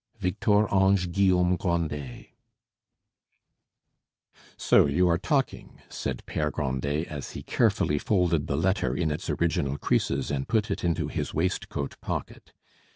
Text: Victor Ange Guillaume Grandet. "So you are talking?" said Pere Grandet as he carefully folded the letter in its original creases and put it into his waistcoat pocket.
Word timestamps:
Victor 0.17 0.67
Ange 0.73 1.11
Guillaume 1.11 1.57
Grandet. 1.57 2.29
"So 4.57 4.87
you 4.87 5.07
are 5.07 5.19
talking?" 5.19 5.79
said 5.89 6.25
Pere 6.25 6.49
Grandet 6.49 7.05
as 7.05 7.33
he 7.33 7.43
carefully 7.43 7.99
folded 7.99 8.47
the 8.47 8.57
letter 8.57 8.95
in 8.97 9.11
its 9.11 9.29
original 9.29 9.77
creases 9.77 10.31
and 10.31 10.47
put 10.47 10.71
it 10.71 10.83
into 10.83 11.07
his 11.07 11.35
waistcoat 11.35 12.01
pocket. 12.01 12.51